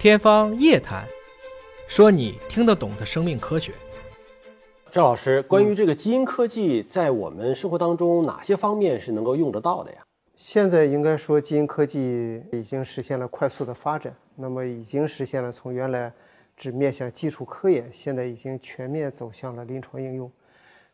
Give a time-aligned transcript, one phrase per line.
[0.00, 1.04] 天方夜谭，
[1.86, 3.74] 说你听得懂的生命科学。
[4.90, 9.98] 赵老师，关于这个基因科技，在我们生活当中哪些方面是能够用得到的呀？
[10.34, 16.10] 现在应该说，基因科技已经实现了快速的发展，那么已经实现了从原来
[16.56, 20.32] 只面向基础科研，现在已经全面走向了临床应用。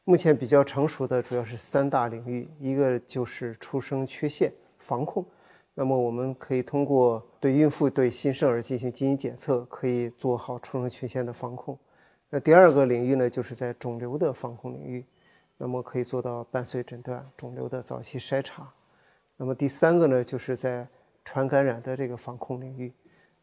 [0.03, 5.25] 目前比较成熟的主要是三大领域，一个就是出生缺陷防控。
[5.79, 11.79] 那么我们可以通过对孕妇、对新生儿进行基因检测，可以做好出生缺陷的防控。
[12.31, 15.05] 那第二个领域呢，就是在肿瘤的防控领域，
[15.59, 18.73] 那么可以做到伴随诊断、肿瘤的早期筛查。
[19.37, 20.89] 那么第三个呢，就是在
[21.23, 22.91] 传感染的这个防控领域。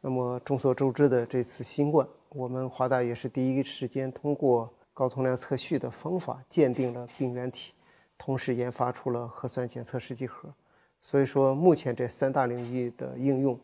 [0.01, 7.73] 那么众所周知的这次新冠，我们华大也是第一时间通过高通量测序的方法鉴定了病原体，
[8.17, 10.51] 同时研发出了核酸检测试剂盒。
[11.05, 13.59] 所以说，目前这三大领域的应用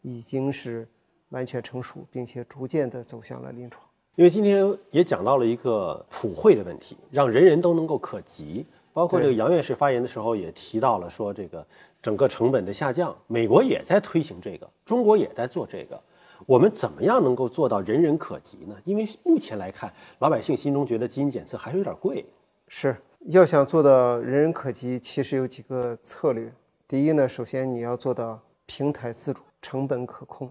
[0.00, 0.86] 已经是
[1.30, 3.84] 完全成熟，并且逐渐的走向了临床。
[4.14, 8.64] 因为今天也讲到了一个普惠的问题，让人人都能够可及。
[8.92, 11.66] 包括这个杨院士发言的时候也提到了，说这个
[12.00, 16.00] 整个成本的下降，美国也在推行这个，中国也在做这个。
[16.46, 18.76] 我们怎么样能够做到人人可及呢？
[18.84, 22.24] 因为目前来看，老百姓心中觉得基因检测还是有点贵。
[22.68, 22.96] 是
[23.30, 26.52] 要想做到人人可及，其实有几个策略。
[26.94, 30.46] 第一呢，首先你要做到平台自主、成本可控，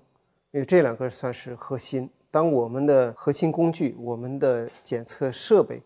[0.52, 2.10] 因为这两个算是核心。
[2.30, 5.82] 当我们的核心工具、我们的检测设备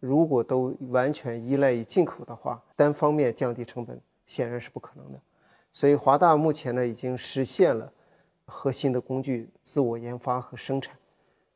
[0.00, 5.18] 如果都完全依赖于进口的话，单方面降低成本显然是不可能的。
[5.72, 7.90] 所以华大目前呢已经实现了
[8.44, 10.94] 核心的工具自我研发和生产，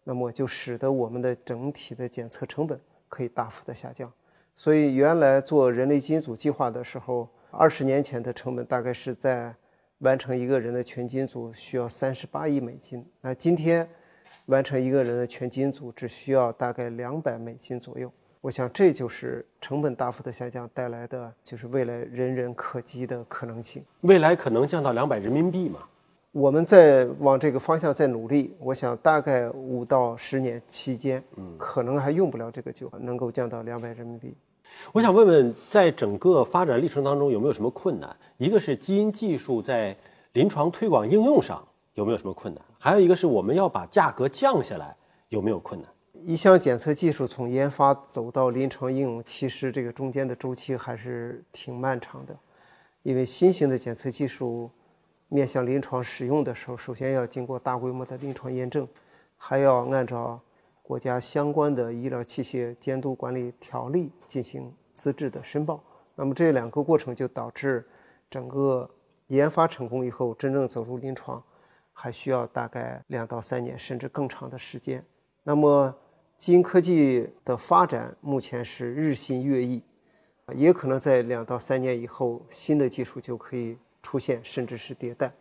[0.03, 4.11] 那么就使得我们的整体的检测成本可以大幅的下降。
[4.55, 9.55] 所以原来做人类基因组计划的时候，二十年前的成本大概是在
[9.98, 13.89] 完成一个人的全基因组需要三十八亿美金，那今天
[14.47, 18.12] 完成一个人的全基因组只需要大概两百美金左右。
[18.42, 23.85] 我想这就是成本大幅的下降带来的，就是未来人人可及的可能性。
[24.02, 25.80] 未来可能降到两百人民币嘛？
[26.30, 28.55] 我们在往这个方向在努力。
[28.61, 34.36] 我想大概五到十年期间，嗯，可能还用不了这个酒能够降到两百人民币。
[34.93, 38.17] 我想问问，在整个发展历程当中有没有什么困难？
[38.39, 39.97] 一个是基因技术在
[40.33, 42.65] 临床推广应用上有没有什么困难？
[42.79, 44.97] 还有一个是我们要把价格降下来
[45.29, 45.91] 有没有困难？
[46.23, 52.37] 一项检测技术从研发走到临床应用，其实这个中间的周期还是挺漫长的。
[53.03, 54.71] 因为新型的检测技术
[55.29, 58.89] 面向临床使用的时候，首先要经过大规模的临床验证，
[59.37, 60.41] 还要按照。
[60.86, 65.83] 国家相关的医疗器械监督管理条例进行资质的申报，
[66.14, 67.85] 那么这两个过程就导致
[68.30, 68.89] 整个
[69.27, 71.42] 研发成功以后，真正走入临床
[71.92, 75.05] 还需要大概两到三年甚至更长的时间。
[75.42, 75.92] 那么
[76.36, 79.83] 基因科技的发展目前是日新月异，
[80.55, 85.33] 也可能在两到三年以后，新的技术就可以出现，甚至是迭代。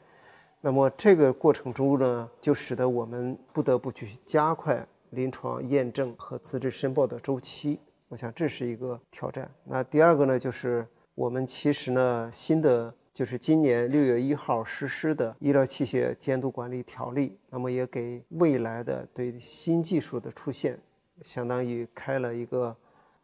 [0.62, 4.88] 那么这个过程中呢，就使得我们不得不去加快。
[5.16, 9.50] 临床验证和资质申报的周期，我想这是一个挑战。
[9.64, 20.78] 那第二个呢，就是我们其实呢，新的就是今年六月一号实施的医疗器械监督管理条例，那么也给未来的对新技术的出现，
[21.22, 22.76] 相当于开了一个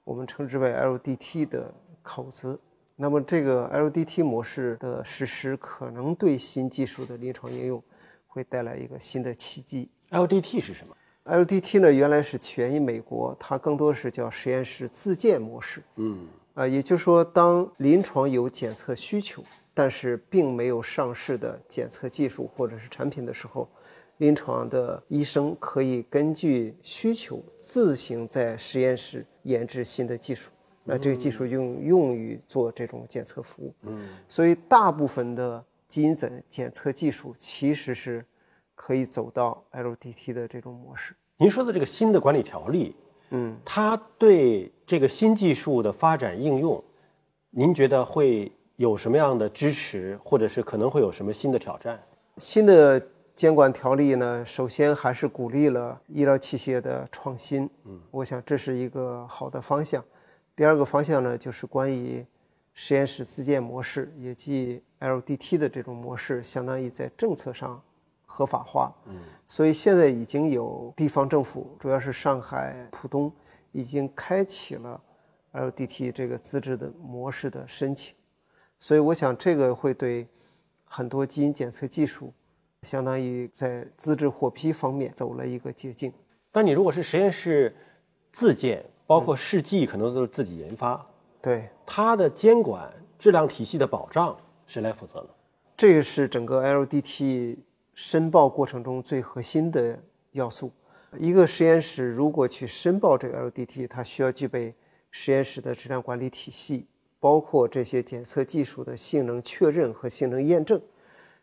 [0.04, 2.60] 我们称之为 LDT 的口子。
[2.96, 7.84] 那么这个 LDT 模式的实施，可能对新技术的临床应用
[8.28, 9.90] 会带来一个新的契机。
[10.12, 15.84] LDT 是什么？LDT 呢，原来是起源于美国，它更多是叫实验室自建模式。
[15.98, 19.44] 嗯，啊，也就是说，当临床有检测需求，
[19.74, 23.70] 但是并没有上市的检测技术或者是产品的时候，
[24.18, 30.50] 临床的医生可以根据需求自行在实验室研制新的技术，
[30.84, 33.74] 那这个技术用用于做这种检测服务。
[33.84, 38.26] 嗯，所以大部分的基因检检测技术其实是。
[38.76, 41.16] 可以走到 LDT 的这种模式。
[41.38, 42.96] 您说的这个新的管理条例，
[43.32, 46.84] 嗯，它对这个新技术的发展应用，
[47.50, 52.00] 您觉得会有什么样的支持，或者是可能会有什么新的挑战？
[52.38, 53.02] 新的
[53.34, 60.04] 监管条例呢，首先还是鼓励了医疗器械的创新，嗯，我想这是一个好的方向。
[60.56, 62.26] 第二个方向呢，就是关于
[62.74, 67.82] 实验室自建模式，也即 LDT 的这种模式，相当于在政策上。
[68.32, 69.14] 合法化，嗯，
[69.46, 73.30] 所以现在已经有地方政府，主要是上海浦东，
[73.74, 75.02] 已经开启了
[75.52, 78.16] LDT 这个资质的模式的申请，
[78.80, 80.30] 所以我想这个会对
[80.86, 82.34] 很多基因检测技术
[82.84, 86.14] 相当于在资质获批方面走了一个捷径。
[86.54, 87.76] 但你如果是实验室
[88.32, 91.06] 自建，包括试剂可能都是自己研发，
[91.42, 92.90] 对，它的监管、
[93.20, 95.28] 质量体系的保障谁来负责呢？
[95.76, 97.58] 这个是整个 LDT
[97.94, 100.72] 申报过程中最核心的要素。
[101.18, 104.74] 一个实验室如果去申报这个 LDT，它需要具备
[105.10, 106.88] 实验室的质量管理体系，
[107.20, 110.82] 包括这些检测技术的性能确认和性能验证。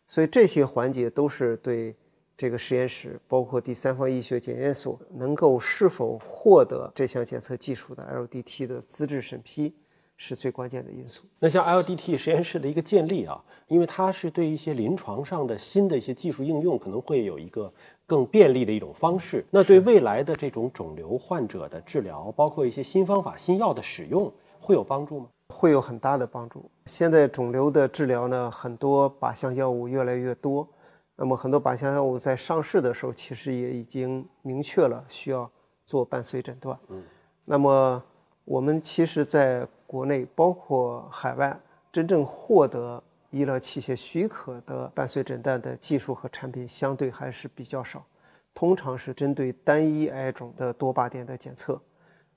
[0.06, 1.94] 所以这些环节都是对
[2.34, 9.74] 这个实验室，包括第三方医学检验所能够是否获得这项检测技术的 LDT 的资质审批
[10.18, 11.24] 是最关键的因素。
[11.38, 17.72] 那像 LDT 实验室的一个建立啊，因为它是对一些临床上的新的一些技术应用，可能会有一个
[18.04, 19.46] 更便利的一种方式。
[19.50, 24.30] 那对未来的这种肿瘤患者的治疗，包括一些新方法、新药的使用，
[24.60, 25.28] 会有帮助吗？
[25.50, 26.68] 会有很大的帮助。
[26.86, 30.68] 现在肿瘤的治疗呢，很多靶向药物越来越多，
[31.16, 35.50] 那么很多靶向药物在上市的时候，其实也已经明确了需要
[35.86, 36.78] 做伴随诊断。
[36.88, 37.02] 嗯，
[37.46, 38.02] 那么
[38.44, 41.58] 我们其实在国内，包括海外，
[41.90, 48.05] 真正获得医疗器械许可的伴随诊断的技术和产品，相对还是比较少，
[48.52, 51.81] 通常是针对单一癌种的多靶点的检测。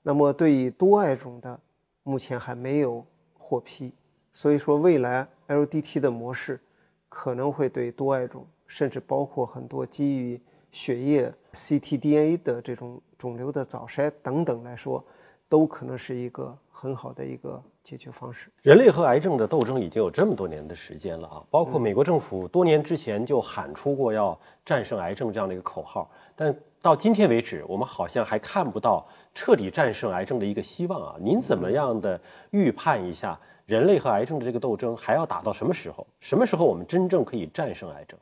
[0.02, 1.60] 那么对于多癌种的，
[2.04, 3.04] 目前还没有
[3.34, 3.92] 获批，
[4.32, 6.58] 所以说未来 LDT 的模式
[7.10, 10.40] 可能会对多癌种，甚至包括很多基于
[10.70, 15.04] 血液 ctDNA 的这种肿瘤的早筛等等来说，
[15.52, 18.50] 都可能是一个很好的一个解决方式。
[18.62, 31.16] 人类和癌症的斗争已经有这么多年的时间了啊，包括美国政府多年之前就喊出过要战胜癌症这样的一个口号，但到今天为止，我们好像还看不到彻底战胜癌症的一个希望啊！
[31.20, 32.18] 您怎么样的
[32.52, 36.06] 预判一下人类和癌症的这个斗争还要打到什么时候？
[36.18, 38.18] 什么时候我们真正可以战胜癌症？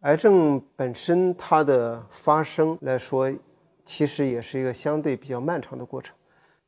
[0.00, 3.30] 癌症本身它的发生来说，
[3.84, 6.16] 其实也是一个相对比较漫长的过程。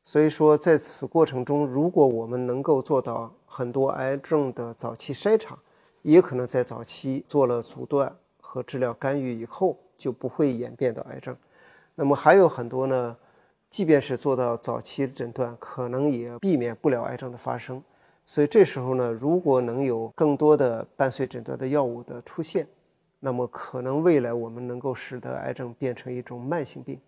[0.03, 5.57] 所以说，在此过程中，如果我们能够做到很多癌症的早期筛查，
[6.01, 9.79] 也可能在早期做了阻断和治疗干预以后。
[9.95, 11.33] 就不会演变到癌症。
[11.95, 13.15] 那么还有很多呢，
[13.69, 17.81] 即便是做到早期诊断，可能也避免不了癌症的发生。
[18.25, 22.67] 所以这时候呢，如果能有更多的伴随诊断的药物的出现，
[23.21, 26.99] 那么可能未来我们能够使得癌症变成一种慢性病。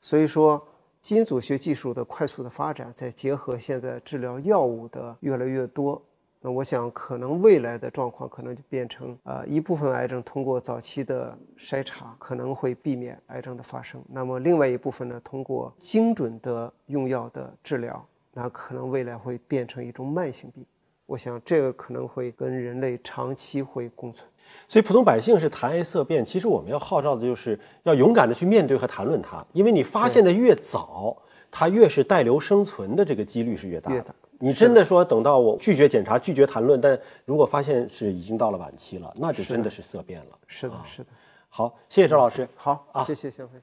[0.00, 0.64] 所以说，
[1.00, 6.02] 基因组学技术的快速的发展，再结合现在治疗药物的越来越多。
[6.40, 14.00] 那我想，可能未来的状况可能就变成呃，一部分癌症通过早期的筛查可能会避免癌症的发生。
[14.08, 20.64] 那么另外一部分呢，通过精准的用药的治疗，那可能未来会变成一种慢性病。
[21.06, 24.28] 我想这个可能会跟人类长期会共存。
[24.66, 31.16] 所以普通百姓是谈癌色变，其实我们要号召的就是要勇敢的去面对和谈论它，因为你发现的越早，
[31.50, 34.14] 它越是带瘤生存的这个几率是越大的。
[34.40, 40.38] 你真的说等到我拒绝检查、拒绝谈论，但如果发现是已经到了晚期了，那就真的是色变了。
[40.46, 41.08] 是的，是的。
[41.48, 42.48] 好，谢谢周老师。
[42.54, 43.58] 好，谢谢小飞。